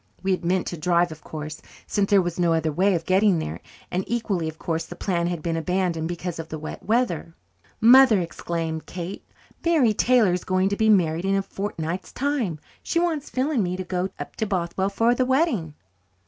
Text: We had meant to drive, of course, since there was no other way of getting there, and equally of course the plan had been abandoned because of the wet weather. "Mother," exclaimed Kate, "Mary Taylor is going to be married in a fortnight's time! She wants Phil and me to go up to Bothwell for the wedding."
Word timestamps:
We 0.23 0.31
had 0.31 0.43
meant 0.43 0.65
to 0.65 0.77
drive, 0.77 1.11
of 1.11 1.23
course, 1.23 1.61
since 1.85 2.09
there 2.09 2.23
was 2.23 2.39
no 2.39 2.53
other 2.55 2.71
way 2.71 2.95
of 2.95 3.05
getting 3.05 3.37
there, 3.37 3.59
and 3.91 4.03
equally 4.07 4.49
of 4.49 4.57
course 4.57 4.83
the 4.83 4.95
plan 4.95 5.27
had 5.27 5.43
been 5.43 5.55
abandoned 5.55 6.07
because 6.07 6.39
of 6.39 6.49
the 6.49 6.57
wet 6.57 6.81
weather. 6.81 7.35
"Mother," 7.79 8.19
exclaimed 8.19 8.87
Kate, 8.87 9.23
"Mary 9.63 9.93
Taylor 9.93 10.33
is 10.33 10.43
going 10.43 10.69
to 10.69 10.75
be 10.75 10.89
married 10.89 11.23
in 11.25 11.35
a 11.35 11.43
fortnight's 11.43 12.11
time! 12.11 12.57
She 12.81 12.97
wants 12.97 13.29
Phil 13.29 13.51
and 13.51 13.61
me 13.63 13.77
to 13.77 13.83
go 13.83 14.09
up 14.17 14.35
to 14.37 14.47
Bothwell 14.47 14.89
for 14.89 15.13
the 15.13 15.23
wedding." 15.23 15.75